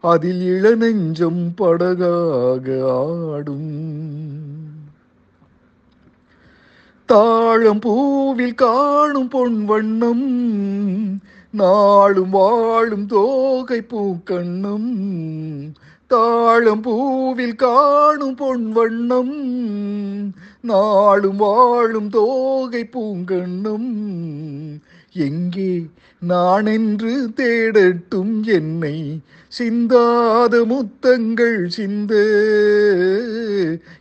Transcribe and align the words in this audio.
அதில் 0.00 0.62
இளநெஞ்சம் 0.62 1.50
படகாக 1.56 2.88
ஆடும். 2.88 4.19
தாழம் 7.10 7.80
பூவில் 7.80 8.54
காணும் 8.54 9.28
பொன் 9.28 9.64
வண்ணம் 9.64 10.26
நாளும் 11.50 12.30
வாழும் 12.30 13.06
தோகை 13.06 13.80
பூக்கண்ணம் 13.90 14.90
தாழம் 16.06 16.82
பூவில் 16.82 17.56
காணும் 17.56 18.34
பொன் 18.34 18.72
வண்ணம் 18.72 19.34
நாளும் 20.60 21.36
வாழும் 21.36 22.10
தோகை 22.10 22.84
பூங்கண்ணம். 22.84 23.90
எங்கே 25.12 25.86
நான் 26.18 26.66
என்று 26.66 27.28
தேடட்டும் 27.36 28.40
என்னை? 28.42 29.20
சிந்தாத 29.48 30.64
முத்தங்கள் 30.64 31.68
சிந்த. 31.68 32.12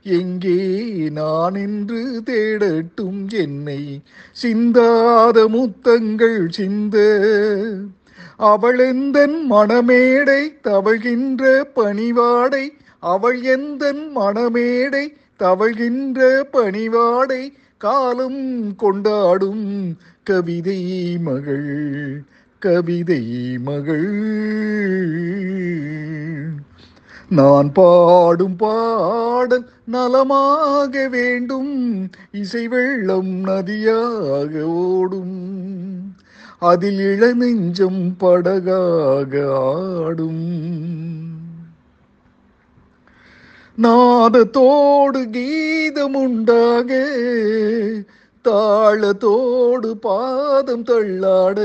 எங்கே 0.03 0.85
நான் 1.09 1.55
என்று 1.55 2.21
தேடட்டும் 2.25 3.27
என்னை? 3.29 4.01
சிந்தாத 4.31 5.47
முத்தங்கள் 5.47 6.49
சிந்த. 6.49 6.95
அவளெந்தன் 8.38 9.51
மணமேடை 9.51 10.59
தவழ்கின்ற 10.63 11.61
பணிவாடை? 11.75 12.71
அவள் 12.99 13.41
எந்தன் 13.41 14.11
மணமேடை 14.16 15.13
தவழ்கின்ற 15.39 16.43
பணிவாடை 16.53 17.53
காலம் 17.77 18.75
கொண்டாடும் 18.75 19.97
கவிதை 20.23 21.17
மகள் 21.17 22.23
கவிதை 22.59 23.57
மகள். 23.57 24.09
நான் 27.29 27.71
பாடும் 27.71 28.55
பாடல் 28.55 29.69
நலமாக 29.85 31.07
வேண்டும் 31.07 32.09
இசை 32.31 32.67
வெள்ளம் 32.67 33.43
நதியாக 33.43 34.61
ஓடும். 34.61 36.15
அதில் 36.59 36.99
இளநெஞ்சம் 36.99 38.13
படகாக 38.19 39.51
ஆடும். 39.51 41.28
நாதத்தோடு 43.83 45.22
கீதம் 45.31 46.16
உண்டாக 46.16 46.91
தாளத்தோடு 48.45 49.91
பாதம் 50.02 50.83
தள்ளாட 50.83 51.59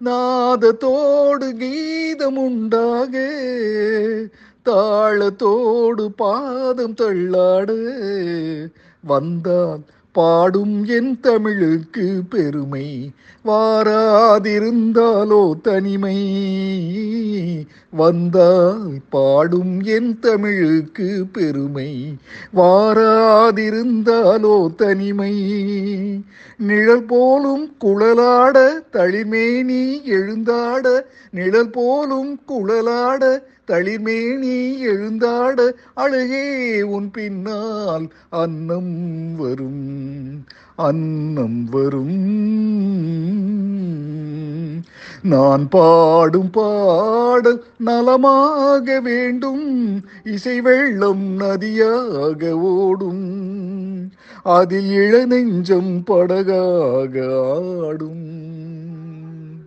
நாதத்தோடு 0.00 1.48
கீதம் 1.56 2.36
உண்டாக 2.36 3.14
தாளத்தோடு 4.64 6.06
பாதம் 6.16 6.94
தள்ளாட 6.94 7.70
வந்தால் 9.04 9.82
பாடும் 10.12 10.84
என் 10.84 11.20
தமிழுக்கு 11.20 12.22
பெருமை 12.30 13.10
வாராதிருந்தாலோ 13.44 15.42
தனிமை. 15.62 16.18
வந்தாய் 17.90 19.00
பாடும் 19.10 19.80
என் 19.80 20.18
தமிழுக்கு 20.18 21.26
பெருமை. 21.32 22.18
வாராதிருந்தாலோ 22.56 24.74
தனிமை. 24.74 25.34
நிழல் 26.58 27.02
போலும் 27.02 27.76
குழலாட 27.80 28.82
தளிர்மேனி 28.92 30.02
எழுந்தாட. 30.02 31.00
நிழல் 31.30 31.70
போலும் 31.70 32.40
குழலாட 32.48 33.42
தளிர்மேனி 33.66 34.80
எழுந்தாட. 34.80 35.70
அழகே 35.94 36.82
உன் 36.82 37.10
பின்னால் 37.10 38.08
அன்னம் 38.30 39.36
வரும் 39.36 40.44
அன்னம் 40.76 41.64
வரும். 41.64 42.20
நான் 45.22 45.68
பாடும் 45.68 46.50
பாடல் 46.50 47.64
நலமாக 47.78 49.00
வேண்டும். 49.00 50.04
இசை 50.24 50.60
வெள்ளம் 50.60 51.36
நதியாக 51.36 52.52
ஓடும். 52.52 53.40
அதில் 54.42 54.90
இளநெஞ்சம் 54.90 56.02
படகாக 56.06 57.14
ஆடும். 57.86 58.91